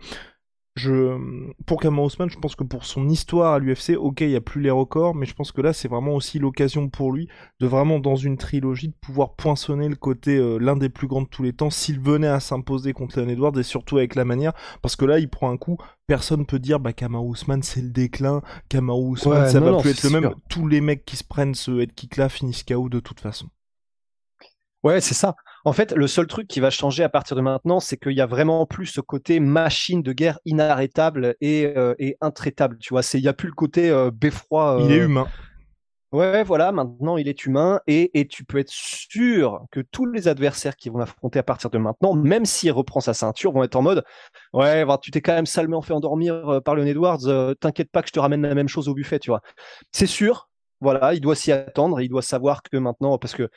je, 0.76 1.18
pour 1.64 1.80
Cameron 1.80 2.04
Ousmane, 2.04 2.28
je 2.28 2.38
pense 2.38 2.54
que 2.54 2.62
pour 2.62 2.84
son 2.84 3.08
histoire 3.08 3.54
à 3.54 3.58
l'UFC, 3.58 3.96
ok, 3.96 4.20
il 4.20 4.28
n'y 4.28 4.36
a 4.36 4.42
plus 4.42 4.60
les 4.60 4.70
records, 4.70 5.14
mais 5.14 5.24
je 5.24 5.34
pense 5.34 5.50
que 5.50 5.62
là, 5.62 5.72
c'est 5.72 5.88
vraiment 5.88 6.14
aussi 6.14 6.38
l'occasion 6.38 6.90
pour 6.90 7.12
lui 7.12 7.28
de 7.60 7.66
vraiment, 7.66 7.98
dans 7.98 8.16
une 8.16 8.36
trilogie, 8.36 8.88
de 8.88 8.94
pouvoir 9.00 9.34
poinçonner 9.36 9.88
le 9.88 9.96
côté 9.96 10.36
euh, 10.36 10.58
l'un 10.58 10.76
des 10.76 10.90
plus 10.90 11.06
grands 11.06 11.22
de 11.22 11.28
tous 11.28 11.42
les 11.42 11.54
temps, 11.54 11.70
s'il 11.70 11.98
venait 11.98 12.26
à 12.28 12.40
s'imposer 12.40 12.92
contre 12.92 13.18
Leon 13.18 13.28
Edwards, 13.30 13.58
et 13.58 13.62
surtout 13.62 13.96
avec 13.96 14.14
la 14.14 14.26
manière, 14.26 14.52
parce 14.82 14.96
que 14.96 15.06
là, 15.06 15.18
il 15.18 15.30
prend 15.30 15.50
un 15.50 15.56
coup, 15.56 15.78
personne 16.06 16.44
peut 16.44 16.58
dire, 16.58 16.78
bah, 16.78 16.92
Ousmane, 16.92 17.62
c'est 17.62 17.80
le 17.80 17.90
déclin, 17.90 18.42
Kamaru 18.68 19.12
Ousmane, 19.12 19.44
ouais, 19.44 19.48
ça 19.48 19.60
non, 19.60 19.66
va 19.66 19.72
non, 19.72 19.80
plus 19.80 19.90
être 19.90 20.02
le 20.02 20.10
même, 20.10 20.34
tous 20.50 20.68
les 20.68 20.82
mecs 20.82 21.06
qui 21.06 21.16
se 21.16 21.24
prennent 21.24 21.54
ce 21.54 21.80
head 21.80 21.94
kick 21.94 22.16
là 22.18 22.28
finissent 22.28 22.64
KO 22.64 22.90
de 22.90 23.00
toute 23.00 23.20
façon. 23.20 23.48
Ouais, 24.82 25.00
c'est 25.00 25.14
ça. 25.14 25.34
En 25.66 25.72
fait, 25.72 25.90
le 25.90 26.06
seul 26.06 26.28
truc 26.28 26.46
qui 26.46 26.60
va 26.60 26.70
changer 26.70 27.02
à 27.02 27.08
partir 27.08 27.36
de 27.36 27.40
maintenant, 27.40 27.80
c'est 27.80 27.96
qu'il 27.96 28.12
y 28.12 28.20
a 28.20 28.26
vraiment 28.26 28.66
plus 28.66 28.86
ce 28.86 29.00
côté 29.00 29.40
machine 29.40 30.00
de 30.00 30.12
guerre 30.12 30.38
inarrêtable 30.44 31.34
et, 31.40 31.72
euh, 31.76 31.92
et 31.98 32.16
intraitable. 32.20 32.78
Tu 32.78 32.94
vois, 32.94 33.00
il 33.14 33.22
n'y 33.22 33.26
a 33.26 33.32
plus 33.32 33.48
le 33.48 33.54
côté 33.54 33.90
euh, 33.90 34.12
beffroi. 34.14 34.78
Euh... 34.78 34.84
Il 34.84 34.92
est 34.92 34.98
humain. 34.98 35.26
Ouais, 36.12 36.44
voilà, 36.44 36.70
maintenant 36.70 37.16
il 37.16 37.26
est 37.26 37.44
humain 37.46 37.80
et, 37.88 38.16
et, 38.18 38.28
tu 38.28 38.44
peux 38.44 38.58
être 38.58 38.70
sûr 38.70 39.64
que 39.72 39.80
tous 39.80 40.06
les 40.06 40.28
adversaires 40.28 40.76
qui 40.76 40.88
vont 40.88 40.98
l'affronter 40.98 41.40
à 41.40 41.42
partir 41.42 41.68
de 41.68 41.78
maintenant, 41.78 42.14
même 42.14 42.44
s'il 42.44 42.70
reprend 42.70 43.00
sa 43.00 43.12
ceinture, 43.12 43.50
vont 43.50 43.64
être 43.64 43.74
en 43.74 43.82
mode 43.82 44.04
Ouais, 44.52 44.84
bah, 44.84 44.98
tu 45.02 45.10
t'es 45.10 45.20
quand 45.20 45.34
même 45.34 45.46
salement 45.46 45.82
fait 45.82 45.92
endormir 45.92 46.48
euh, 46.48 46.60
par 46.60 46.76
Leon 46.76 46.86
Edwards, 46.86 47.56
t'inquiète 47.58 47.90
pas 47.90 48.02
que 48.02 48.08
je 48.08 48.12
te 48.12 48.20
ramène 48.20 48.42
la 48.42 48.54
même 48.54 48.68
chose 48.68 48.88
au 48.88 48.94
buffet, 48.94 49.18
tu 49.18 49.30
vois. 49.30 49.40
C'est 49.90 50.06
sûr, 50.06 50.48
voilà, 50.80 51.14
il 51.14 51.20
doit 51.20 51.34
s'y 51.34 51.52
attendre, 51.52 52.00
il 52.00 52.08
doit 52.08 52.22
savoir 52.22 52.62
que 52.62 52.76
maintenant, 52.76 53.18
parce 53.18 53.34
que 53.34 53.48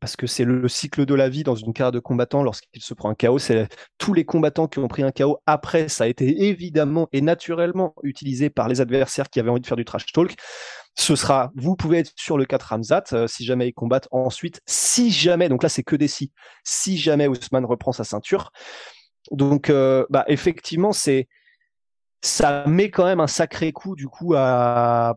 parce 0.00 0.16
que 0.16 0.26
c'est 0.26 0.44
le 0.44 0.68
cycle 0.68 1.06
de 1.06 1.14
la 1.14 1.28
vie 1.28 1.42
dans 1.42 1.54
une 1.54 1.72
carrière 1.72 1.92
de 1.92 1.98
combattant 1.98 2.42
lorsqu'il 2.42 2.82
se 2.82 2.94
prend 2.94 3.10
un 3.10 3.14
KO. 3.14 3.38
C'est 3.38 3.68
tous 3.98 4.14
les 4.14 4.24
combattants 4.24 4.68
qui 4.68 4.78
ont 4.78 4.88
pris 4.88 5.02
un 5.02 5.10
KO 5.10 5.38
après, 5.46 5.88
ça 5.88 6.04
a 6.04 6.06
été 6.06 6.44
évidemment 6.46 7.08
et 7.12 7.20
naturellement 7.20 7.94
utilisé 8.02 8.50
par 8.50 8.68
les 8.68 8.80
adversaires 8.80 9.30
qui 9.30 9.40
avaient 9.40 9.50
envie 9.50 9.60
de 9.60 9.66
faire 9.66 9.76
du 9.76 9.84
trash 9.84 10.06
talk. 10.12 10.34
Ce 10.96 11.14
sera, 11.14 11.52
vous 11.54 11.76
pouvez 11.76 11.98
être 11.98 12.12
sur 12.16 12.38
le 12.38 12.44
4 12.44 12.62
Ramzat 12.62 13.04
euh, 13.12 13.26
si 13.28 13.44
jamais 13.44 13.68
ils 13.68 13.72
combattent 13.72 14.08
ensuite, 14.10 14.60
si 14.66 15.10
jamais, 15.10 15.48
donc 15.48 15.62
là 15.62 15.68
c'est 15.68 15.84
que 15.84 15.94
des 15.94 16.08
si, 16.08 16.32
si 16.64 16.98
jamais 16.98 17.28
Ousmane 17.28 17.64
reprend 17.64 17.92
sa 17.92 18.04
ceinture. 18.04 18.50
Donc, 19.30 19.70
euh, 19.70 20.06
bah, 20.10 20.24
effectivement, 20.28 20.92
c'est, 20.92 21.28
ça 22.22 22.66
met 22.66 22.90
quand 22.90 23.04
même 23.04 23.20
un 23.20 23.26
sacré 23.26 23.72
coup 23.72 23.94
du 23.94 24.08
coup 24.08 24.34
à 24.36 25.16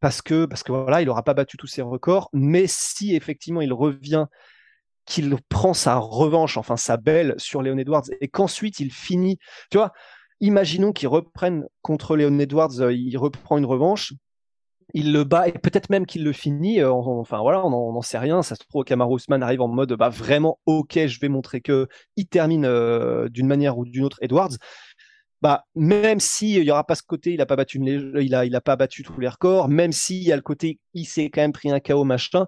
parce 0.00 0.22
que 0.22 0.46
voilà, 0.68 1.02
il 1.02 1.06
n'aura 1.06 1.22
pas 1.22 1.34
battu 1.34 1.56
tous 1.56 1.66
ses 1.66 1.82
records. 1.82 2.30
Mais 2.32 2.66
si 2.66 3.14
effectivement 3.14 3.60
il 3.60 3.72
revient, 3.72 4.26
qu'il 5.06 5.34
prend 5.48 5.74
sa 5.74 5.96
revanche, 5.96 6.56
enfin 6.56 6.76
sa 6.76 6.96
belle 6.96 7.34
sur 7.36 7.62
Leon 7.62 7.78
Edwards, 7.78 8.04
et 8.20 8.28
qu'ensuite 8.28 8.80
il 8.80 8.92
finit, 8.92 9.38
tu 9.70 9.78
vois, 9.78 9.92
imaginons 10.40 10.92
qu'il 10.92 11.08
reprenne 11.08 11.66
contre 11.82 12.16
Leon 12.16 12.38
Edwards, 12.38 12.80
euh, 12.80 12.92
il 12.92 13.16
reprend 13.18 13.58
une 13.58 13.66
revanche, 13.66 14.14
il 14.94 15.12
le 15.12 15.24
bat 15.24 15.48
et 15.48 15.52
peut-être 15.52 15.90
même 15.90 16.06
qu'il 16.06 16.24
le 16.24 16.32
finit. 16.32 16.80
Euh, 16.80 16.90
enfin 16.92 17.38
voilà, 17.40 17.64
on 17.64 17.92
n'en 17.92 18.02
sait 18.02 18.18
rien. 18.18 18.42
Ça 18.42 18.54
se 18.54 18.64
trouve, 18.68 18.84
Kamaru 18.84 19.16
Usman 19.16 19.42
arrive 19.42 19.60
en 19.60 19.68
mode 19.68 19.92
bah 19.94 20.08
vraiment 20.08 20.58
ok, 20.66 21.06
je 21.06 21.20
vais 21.20 21.28
montrer 21.28 21.60
que 21.60 21.88
il 22.16 22.26
termine 22.26 22.64
euh, 22.64 23.28
d'une 23.28 23.46
manière 23.46 23.78
ou 23.78 23.84
d'une 23.84 24.04
autre 24.04 24.18
Edwards. 24.20 24.56
Bah 25.42 25.64
même 25.74 26.20
si 26.20 26.56
il 26.56 26.64
y 26.64 26.70
aura 26.70 26.84
pas 26.86 26.94
ce 26.94 27.02
côté, 27.02 27.32
il 27.32 27.40
a 27.40 27.46
pas 27.46 27.56
battu 27.56 27.78
une, 27.78 28.12
il 28.20 28.34
a 28.34 28.44
il 28.44 28.54
a 28.54 28.60
pas 28.60 28.76
battu 28.76 29.02
tous 29.02 29.20
les 29.20 29.28
records. 29.28 29.68
Même 29.68 29.92
s'il 29.92 30.22
y 30.22 30.32
a 30.32 30.36
le 30.36 30.42
côté, 30.42 30.78
il 30.94 31.06
s'est 31.06 31.30
quand 31.30 31.40
même 31.40 31.52
pris 31.52 31.70
un 31.70 31.80
KO 31.80 32.04
machin. 32.04 32.46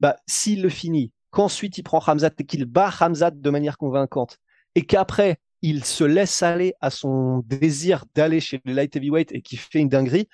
Bah 0.00 0.16
s'il 0.26 0.62
le 0.62 0.68
finit, 0.68 1.12
qu'ensuite 1.30 1.78
il 1.78 1.82
prend 1.82 1.98
Hamzat 1.98 2.30
et 2.38 2.44
qu'il 2.44 2.64
bat 2.66 2.92
Hamzat 3.00 3.32
de 3.32 3.50
manière 3.50 3.78
convaincante 3.78 4.38
et 4.74 4.86
qu'après 4.86 5.38
il 5.62 5.84
se 5.84 6.04
laisse 6.04 6.42
aller 6.42 6.74
à 6.80 6.90
son 6.90 7.42
désir 7.46 8.04
d'aller 8.14 8.40
chez 8.40 8.60
les 8.64 8.74
light 8.74 8.94
heavyweight 8.96 9.32
et 9.32 9.42
qu'il 9.42 9.58
fait 9.58 9.80
une 9.80 9.88
dinguerie 9.88 10.28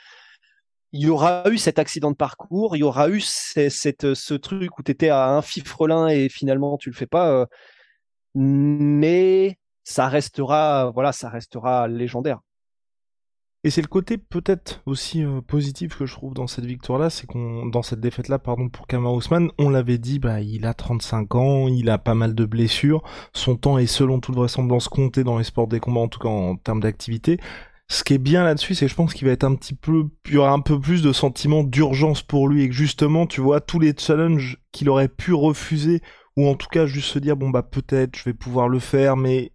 il 0.93 1.03
y 1.03 1.09
aura 1.09 1.45
eu 1.51 1.59
cet 1.59 1.79
accident 1.79 2.11
de 2.11 2.17
parcours, 2.17 2.77
il 2.77 2.81
y 2.81 2.83
aura 2.83 3.11
eu 3.11 3.21
cette, 3.21 4.15
ce 4.15 4.35
truc 4.35 4.79
où 4.79 4.83
tu 4.83 4.93
étais 4.93 5.11
à 5.11 5.29
un 5.29 5.43
fifrelin 5.43 6.09
et 6.09 6.29
finalement 6.29 6.79
tu 6.79 6.91
le 6.91 6.95
fais 6.95 7.07
pas, 7.07 7.31
euh, 7.31 7.47
mais 8.35 9.59
ça 9.87 10.09
restera, 10.09 10.91
voilà, 10.91 11.13
ça 11.13 11.29
restera 11.29 11.87
légendaire. 11.87 12.41
Et 13.63 13.71
c'est 13.71 13.83
le 13.83 13.89
côté 13.89 14.19
peut-être 14.19 14.83
aussi 14.85 15.25
euh, 15.25 15.41
positif 15.41 15.97
que 15.97 16.07
je 16.07 16.13
trouve 16.13 16.35
dans 16.35 16.47
cette 16.47 16.67
victoire-là, 16.67 17.09
c'est 17.09 17.27
qu'on, 17.27 17.67
dans 17.67 17.83
cette 17.83 18.01
défaite-là, 18.01 18.39
pardon, 18.39 18.69
pour 18.69 18.87
Kama 18.87 19.11
Ousmane, 19.11 19.51
on 19.59 19.71
l'avait 19.71 19.99
dit, 19.99 20.19
bah, 20.19 20.41
il 20.41 20.67
a 20.67 20.75
35 20.75 21.35
ans, 21.37 21.69
il 21.69 21.89
a 21.89 21.99
pas 21.99 22.15
mal 22.15 22.35
de 22.35 22.45
blessures, 22.45 23.03
son 23.33 23.57
temps 23.57 23.79
est 23.79 23.87
selon 23.87 24.21
toute 24.21 24.35
vraisemblance 24.35 24.89
compté 24.89 25.25
dans 25.25 25.39
les 25.39 25.45
sports 25.45 25.69
des 25.69 25.81
combats, 25.81 26.01
en 26.01 26.09
tout 26.09 26.21
cas 26.21 26.29
en 26.29 26.57
termes 26.57 26.81
d'activité 26.81 27.39
ce 27.89 28.03
qui 28.03 28.15
est 28.15 28.19
bien 28.19 28.43
là-dessus, 28.43 28.75
c'est 28.75 28.87
que 28.87 28.91
je 28.91 28.97
pense 28.97 29.15
qu'il 29.15 29.29
va 29.29 29.33
être 29.33 29.45
un 29.45 29.55
petit 29.55 29.75
peu, 29.75 30.09
il 30.27 30.35
y 30.35 30.37
aura 30.39 30.51
un 30.51 30.61
peu 30.61 30.81
plus 30.81 31.03
de 31.03 31.13
sentiment 31.13 31.63
d'urgence 31.63 32.21
pour 32.21 32.49
lui 32.49 32.65
et 32.65 32.69
que 32.69 32.75
justement, 32.75 33.27
tu 33.27 33.41
vois, 33.41 33.61
tous 33.61 33.79
les 33.79 33.95
challenges 33.97 34.59
qu'il 34.73 34.91
aurait 34.91 35.07
pu 35.07 35.33
refuser 35.33 36.03
ou 36.37 36.49
en 36.49 36.57
tout 36.57 36.67
cas 36.67 36.87
juste 36.87 37.13
se 37.13 37.19
dire 37.19 37.37
bon 37.37 37.51
bah 37.51 37.63
peut-être 37.63 38.17
je 38.17 38.25
vais 38.25 38.35
pouvoir 38.35 38.69
le 38.69 38.81
faire, 38.81 39.17
mais 39.17 39.53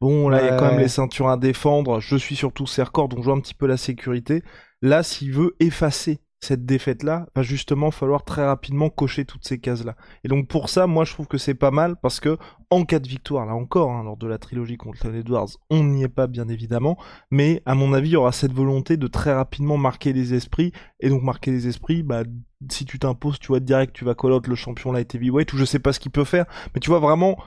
bon 0.00 0.28
là 0.28 0.42
il 0.42 0.46
y 0.46 0.48
a 0.48 0.56
quand 0.56 0.66
même 0.70 0.80
les 0.80 0.88
ceintures 0.88 1.28
à 1.28 1.36
défendre, 1.36 2.00
je 2.00 2.16
suis 2.16 2.36
surtout 2.36 2.66
ses 2.66 2.82
records 2.82 3.08
donc 3.08 3.20
je 3.20 3.24
vois 3.24 3.34
un 3.34 3.40
petit 3.40 3.54
peu 3.54 3.66
la 3.66 3.76
sécurité. 3.76 4.42
Là, 4.82 5.02
s'il 5.02 5.32
veut 5.32 5.56
effacer 5.60 6.20
cette 6.40 6.66
défaite-là, 6.66 7.26
va 7.34 7.42
justement 7.42 7.90
falloir 7.90 8.22
très 8.22 8.44
rapidement 8.44 8.90
cocher 8.90 9.24
toutes 9.24 9.46
ces 9.46 9.58
cases-là. 9.58 9.96
Et 10.24 10.28
donc 10.28 10.46
pour 10.46 10.68
ça, 10.68 10.86
moi 10.86 11.04
je 11.04 11.12
trouve 11.14 11.26
que 11.26 11.38
c'est 11.38 11.54
pas 11.54 11.70
mal 11.70 11.96
parce 11.96 12.20
que 12.20 12.36
en 12.70 12.84
cas 12.84 12.98
de 12.98 13.08
victoire, 13.08 13.46
là 13.46 13.54
encore, 13.54 13.90
hein, 13.92 14.02
lors 14.04 14.18
de 14.18 14.26
la 14.26 14.36
trilogie 14.36 14.76
contre 14.76 15.08
les 15.08 15.20
Edwards, 15.20 15.48
on 15.70 15.82
n'y 15.84 16.02
est 16.02 16.08
pas 16.08 16.26
bien 16.26 16.48
évidemment, 16.48 16.98
mais 17.30 17.62
à 17.64 17.74
mon 17.74 17.94
avis, 17.94 18.10
il 18.10 18.12
y 18.12 18.16
aura 18.16 18.32
cette 18.32 18.52
volonté 18.52 18.96
de 18.96 19.06
très 19.06 19.32
rapidement 19.32 19.78
marquer 19.78 20.12
les 20.12 20.34
esprits, 20.34 20.72
et 21.00 21.08
donc 21.08 21.22
marquer 21.22 21.50
les 21.50 21.66
esprits, 21.66 22.02
bah 22.02 22.24
si 22.70 22.84
tu 22.84 22.98
t'imposes, 22.98 23.38
tu 23.38 23.48
vois 23.48 23.60
direct, 23.60 23.94
tu 23.94 24.04
vas 24.04 24.14
call 24.14 24.32
out 24.32 24.46
le 24.46 24.54
champion 24.54 24.92
light 24.92 25.14
heavyweight, 25.14 25.52
ou 25.52 25.56
je 25.56 25.64
sais 25.64 25.78
pas 25.78 25.92
ce 25.94 26.00
qu'il 26.00 26.10
peut 26.10 26.24
faire, 26.24 26.44
mais 26.74 26.80
tu 26.80 26.90
vois 26.90 26.98
vraiment 26.98 27.38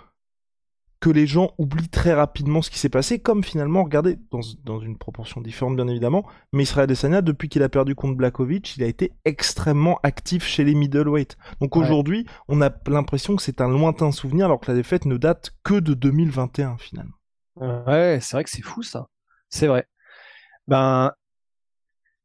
que 1.00 1.10
les 1.10 1.28
gens 1.28 1.52
oublient 1.58 1.90
très 1.90 2.14
rapidement 2.14 2.62
ce 2.62 2.70
qui 2.70 2.80
s'est 2.80 2.90
passé, 2.90 3.20
comme 3.20 3.44
finalement, 3.44 3.84
regardez, 3.84 4.18
dans, 4.32 4.80
une 4.80 4.98
proportion 4.98 5.42
différente 5.42 5.76
bien 5.76 5.88
évidemment, 5.88 6.26
mais 6.54 6.64
Israël 6.64 6.86
Adesanya, 6.86 7.22
depuis 7.22 7.50
qu'il 7.50 7.64
a 7.64 7.70
perdu 7.70 7.96
contre 7.96 8.18
Blakovic, 8.18 8.76
il 8.78 8.84
a 8.84 8.88
été 8.88 9.12
extrêmement 9.26 10.00
actif 10.04 10.46
chez 10.46 10.64
les 10.64 10.74
middleweight. 10.74 11.38
Donc 11.62 11.76
aujourd'hui, 11.78 12.26
on 12.48 12.62
a 12.62 12.72
l'impression 12.88 13.36
que 13.36 13.42
c'est 13.42 13.62
un 13.62 13.70
lointain 13.70 14.12
souvenir, 14.12 14.46
alors 14.46 14.60
que 14.60 14.72
la 14.72 14.78
défaite 14.78 15.06
ne 15.06 15.18
date 15.18 15.52
que 15.64 15.80
de 15.80 15.94
2021 15.94 16.78
finalement. 16.78 17.14
Ouais, 17.56 18.20
c'est 18.22 18.36
vrai 18.36 18.44
que 18.44 18.50
c'est 18.50 18.62
fou 18.62 18.84
ça. 18.84 19.08
C'est 19.50 19.68
vrai. 19.68 19.88
Ben, 20.68 21.12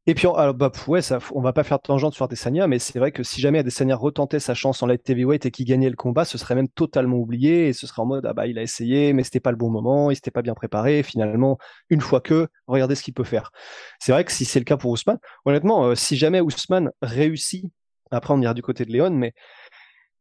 et 0.09 0.15
puis, 0.15 0.27
alors, 0.27 0.53
bah, 0.53 0.73
ouais, 0.89 1.01
ça, 1.01 1.21
on 1.33 1.41
va 1.41 1.53
pas 1.53 1.63
faire 1.63 1.79
de 1.79 1.83
tangente 1.83 2.15
sur 2.15 2.25
Adesanya, 2.25 2.67
mais 2.67 2.81
c'est 2.81 2.99
vrai 2.99 3.13
que 3.13 3.23
si 3.23 3.41
jamais 3.41 3.61
Adesanya 3.61 3.95
retentait 3.95 4.41
sa 4.41 4.53
chance 4.53 4.83
en 4.83 4.87
light 4.87 5.09
heavyweight 5.09 5.47
et 5.47 5.53
qu'il 5.53 5.65
gagnait 5.65 5.91
le 5.91 5.95
combat, 5.95 6.25
ce 6.25 6.39
serait 6.39 6.57
même 6.57 6.69
totalement 6.69 7.19
oublié 7.19 7.69
et 7.69 7.73
ce 7.73 7.87
serait 7.87 8.03
en 8.03 8.07
mode, 8.07 8.27
ah 8.27 8.33
bah, 8.33 8.49
il 8.49 8.59
a 8.59 8.63
essayé, 8.63 9.13
mais 9.13 9.23
c'était 9.23 9.39
pas 9.39 9.53
le 9.53 9.57
bon 9.57 9.71
moment, 9.71 10.11
il 10.11 10.17
s'était 10.17 10.33
pas 10.33 10.43
bien 10.43 10.55
préparé. 10.55 11.05
Finalement, 11.05 11.57
une 11.89 12.01
fois 12.01 12.21
que, 12.21 12.49
regardez 12.67 12.97
ce 12.97 13.05
qu'il 13.05 13.15
peut 13.15 13.23
faire. 13.23 13.53
C'est 14.01 14.11
vrai 14.11 14.25
que 14.25 14.33
si 14.33 14.45
c'est 14.45 14.59
le 14.59 14.65
cas 14.65 14.77
pour 14.77 14.91
Ousmane, 14.91 15.19
honnêtement, 15.45 15.85
euh, 15.87 15.95
si 15.95 16.17
jamais 16.17 16.41
Ousmane 16.41 16.91
réussit, 17.01 17.67
après 18.11 18.35
on 18.35 18.43
ira 18.43 18.55
du 18.55 18.63
côté 18.63 18.85
de 18.85 18.91
Léon, 18.91 19.11
mais 19.11 19.35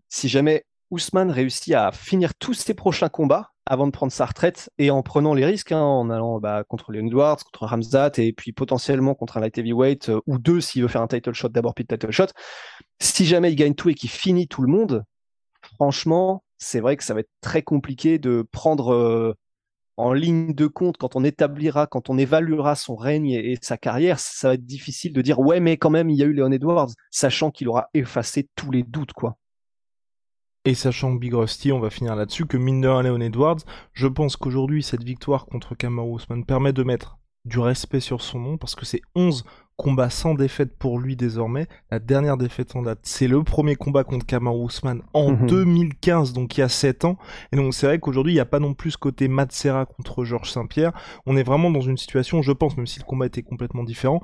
si 0.10 0.30
jamais 0.30 0.64
Ousmane 0.92 1.32
réussit 1.32 1.74
à 1.74 1.92
finir 1.92 2.36
tous 2.36 2.54
ses 2.54 2.76
prochains 2.76 3.10
combats, 3.10 3.51
avant 3.66 3.86
de 3.86 3.92
prendre 3.92 4.12
sa 4.12 4.26
retraite 4.26 4.72
et 4.78 4.92
en 4.92 5.04
prenant 5.04 5.34
les 5.34 5.46
risques, 5.46 5.72
hein, 5.72 5.82
en 5.82 6.10
allant 6.10 6.40
bah, 6.40 6.64
contre 6.68 6.92
Leon 6.92 7.08
Edwards, 7.08 7.38
contre 7.38 7.66
Ramzat 7.66 8.12
et 8.18 8.34
puis 8.34 8.54
potentiellement 8.54 9.14
contre 9.14 9.38
un 9.38 9.42
light 9.42 9.58
heavyweight 9.58 10.10
euh, 10.10 10.20
ou 10.26 10.38
deux 10.38 10.62
s'il 10.62 10.82
veut 10.82 10.88
faire 10.88 11.02
un 11.02 11.08
title 11.08 11.34
shot, 11.34 11.50
d'abord 11.50 11.76
puis 11.76 11.86
title 11.86 12.12
shot. 12.12 12.28
Si 13.00 13.26
jamais 13.26 13.52
il 13.52 13.56
gagne 13.56 13.76
tout 13.76 13.90
et 13.90 13.94
qu'il 13.94 14.10
finit 14.10 14.48
tout 14.48 14.62
le 14.62 14.68
monde, 14.68 15.04
franchement, 15.76 16.44
c'est 16.58 16.80
vrai 16.80 16.98
que 16.98 17.04
ça 17.04 17.14
va 17.14 17.22
être 17.22 17.32
très 17.42 17.62
compliqué 17.62 18.20
de 18.20 18.48
prendre 18.52 18.94
euh, 18.94 19.34
en 19.98 20.14
ligne 20.14 20.54
de 20.54 20.68
compte 20.68 20.98
quand 20.98 21.16
on 21.16 21.24
établira, 21.24 21.88
quand 21.88 22.10
on 22.10 22.18
évaluera 22.18 22.76
son 22.76 22.96
règne 22.96 23.30
et, 23.30 23.58
sa 23.62 23.78
carrière, 23.78 24.20
ça 24.20 24.50
va 24.50 24.54
être 24.56 24.66
difficile 24.66 25.14
de 25.14 25.22
dire 25.22 25.40
ouais 25.40 25.60
mais 25.60 25.78
quand 25.78 25.90
même 25.90 26.10
il 26.10 26.18
y 26.18 26.24
a 26.24 26.26
eu 26.26 26.34
Leon 26.34 26.52
Edwards, 26.52 26.90
sachant 27.12 27.52
qu'il 27.52 27.70
aura 27.70 27.90
effacé 27.94 28.50
tous 28.56 28.72
les 28.72 28.84
doutes 28.84 29.14
quoi. 29.14 29.38
Et 30.64 30.76
sachant 30.76 31.16
que 31.16 31.20
Big 31.20 31.34
Rusty, 31.34 31.72
on 31.72 31.80
va 31.80 31.90
finir 31.90 32.16
là-dessus, 32.16 32.46
que 32.46 32.58
mine 32.58 32.82
de 32.82 32.88
Leon 32.88 33.20
Edwards, 33.20 33.62
je 33.94 34.08
pense 34.08 34.36
qu'aujourd'hui, 34.36 34.84
cette 34.84 35.04
victoire 35.04 35.48
contre 35.48 35.74
Kamaru 35.74 36.18
Usman 36.18 36.46
permet 36.46 36.72
de 36.72 36.84
mettre 36.84 37.18
du 37.46 37.58
respect 37.58 38.00
sur 38.00 38.22
son 38.22 38.40
nom, 38.40 38.58
parce 38.58 38.76
que 38.76 38.86
c'est 38.86 39.02
11 39.16 39.44
combats 39.76 40.12
sans 40.12 40.36
défaite 40.36 40.78
pour 40.78 41.00
lui 41.00 41.16
désormais. 41.16 41.68
La 41.90 41.98
dernière 41.98 42.38
défaite 42.38 42.76
en 42.76 42.84
date, 42.84 43.00
c'est 43.02 43.28
le 43.28 43.44
premier 43.44 43.76
combat 43.76 44.04
contre 44.04 44.28
Kamaru 44.28 44.68
Usman 44.68 45.02
en 45.16 45.32
2015, 45.32 46.30
mhm. 46.30 46.36
donc 46.36 46.56
il 46.56 46.60
y 46.60 46.64
a 46.64 46.70
7 46.70 47.06
ans. 47.06 47.18
Et 47.52 47.56
donc 47.56 47.74
c'est 47.74 47.88
vrai 47.88 47.98
qu'aujourd'hui, 47.98 48.34
il 48.34 48.36
n'y 48.36 48.42
a 48.42 48.46
pas 48.46 48.60
non 48.60 48.76
plus 48.76 48.92
ce 48.92 48.98
côté 49.00 49.28
Matsera 49.28 49.88
contre 49.88 50.24
Georges 50.24 50.52
Saint-Pierre. 50.52 50.92
On 51.26 51.36
est 51.38 51.44
vraiment 51.44 51.72
dans 51.72 51.82
une 51.82 51.98
situation, 51.98 52.44
je 52.44 52.52
pense, 52.52 52.78
même 52.78 52.86
si 52.86 53.00
le 53.00 53.06
combat 53.06 53.26
était 53.26 53.42
complètement 53.42 53.84
différent, 53.84 54.22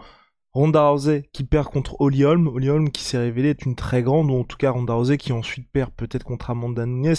Ronda 0.54 0.90
Rousey 0.90 1.30
qui 1.34 1.44
perd 1.44 1.68
contre 1.68 2.00
Holly 2.00 2.24
Holm, 2.24 2.48
Holly 2.48 2.70
Holm 2.70 2.90
qui 2.90 3.04
s'est 3.04 3.18
révélé 3.18 3.50
être 3.50 3.66
une 3.66 3.76
très 3.76 4.02
grande, 4.02 4.32
ou 4.32 4.36
en 4.40 4.44
tout 4.44 4.58
cas 4.58 4.72
Ronda 4.72 4.94
Rousey 4.94 5.18
qui 5.18 5.34
ensuite 5.34 5.70
perd 5.72 5.92
peut-être 5.92 6.24
contre 6.24 6.50
Amanda 6.50 6.86
Nunes. 6.86 7.16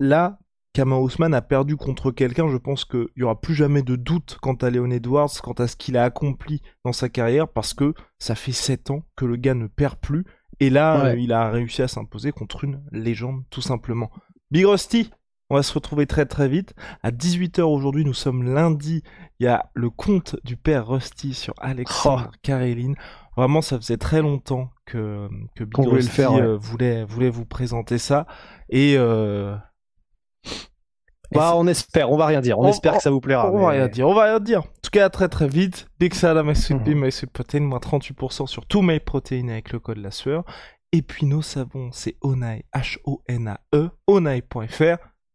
Là, 0.00 0.38
Kama 0.72 0.96
Ousmane 0.96 1.34
a 1.34 1.42
perdu 1.42 1.76
contre 1.76 2.10
quelqu'un, 2.10 2.48
je 2.48 2.56
pense 2.56 2.86
qu'il 2.86 3.08
n'y 3.16 3.22
aura 3.24 3.38
plus 3.38 3.54
jamais 3.54 3.82
de 3.82 3.94
doute 3.94 4.38
quant 4.40 4.54
à 4.54 4.70
Leon 4.70 4.90
Edwards, 4.90 5.30
quant 5.42 5.52
à 5.52 5.66
ce 5.66 5.76
qu'il 5.76 5.98
a 5.98 6.04
accompli 6.04 6.62
dans 6.84 6.94
sa 6.94 7.10
carrière, 7.10 7.46
parce 7.46 7.74
que 7.74 7.92
ça 8.18 8.34
fait 8.34 8.52
7 8.52 8.90
ans 8.90 9.02
que 9.14 9.26
le 9.26 9.36
gars 9.36 9.54
ne 9.54 9.66
perd 9.66 9.96
plus, 9.96 10.24
et 10.60 10.70
là, 10.70 11.06
euh, 11.06 11.16
il 11.16 11.32
a 11.32 11.50
réussi 11.50 11.82
à 11.82 11.88
s'imposer 11.88 12.32
contre 12.32 12.64
une 12.64 12.82
légende, 12.90 13.42
tout 13.50 13.60
simplement. 13.60 14.10
Big 14.50 14.64
Rusty, 14.64 15.10
on 15.52 15.56
va 15.56 15.62
se 15.62 15.74
retrouver 15.74 16.06
très 16.06 16.24
très 16.24 16.48
vite. 16.48 16.74
À 17.02 17.10
18h 17.10 17.60
aujourd'hui, 17.60 18.06
nous 18.06 18.14
sommes 18.14 18.42
lundi. 18.42 19.02
Il 19.38 19.44
y 19.44 19.48
a 19.48 19.66
le 19.74 19.90
compte 19.90 20.36
du 20.44 20.56
père 20.56 20.88
Rusty 20.88 21.34
sur 21.34 21.52
Alexandre 21.58 22.30
oh. 22.48 22.92
Vraiment, 23.36 23.60
ça 23.60 23.76
faisait 23.76 23.98
très 23.98 24.22
longtemps 24.22 24.70
que, 24.86 25.28
que 25.54 25.64
Big 25.64 25.86
Rusty 25.86 26.22
euh, 26.22 26.56
voulait, 26.56 27.04
voulait 27.04 27.28
vous 27.28 27.44
présenter 27.44 27.98
ça. 27.98 28.26
Et... 28.70 28.94
Euh... 28.96 29.54
Bah, 31.32 31.52
on 31.54 31.66
espère, 31.66 32.10
on 32.10 32.16
va 32.16 32.26
rien 32.26 32.40
dire. 32.40 32.58
On, 32.58 32.68
espère 32.68 32.96
que 32.96 33.02
ça 33.02 33.10
vous 33.10 33.20
plaira. 33.20 33.50
On 33.52 33.60
va 33.60 33.70
rien 33.70 33.88
dire, 33.88 34.08
on 34.08 34.14
va 34.14 34.24
rien 34.24 34.40
dire. 34.40 34.60
En 34.60 34.80
tout 34.82 34.90
cas, 34.90 35.10
très 35.10 35.28
très 35.28 35.48
vite. 35.48 35.86
Big 35.98 36.14
Salam, 36.14 36.46
my 36.46 36.56
sweet 36.56 36.86
my 36.86 37.12
sweet 37.12 37.30
protein, 37.30 37.60
moins 37.60 37.78
38% 37.78 38.46
sur 38.46 38.64
tous 38.66 38.80
mes 38.80 39.00
protéines 39.00 39.50
avec 39.50 39.72
le 39.72 39.80
code 39.80 39.98
la 39.98 40.10
sueur. 40.10 40.44
Et 40.92 41.00
puis 41.00 41.24
nos 41.24 41.40
savons, 41.40 41.90
c'est 41.90 42.16
Onai, 42.22 42.64
H-O-N-A-E, 42.74 43.90
onai.fr. 44.06 45.11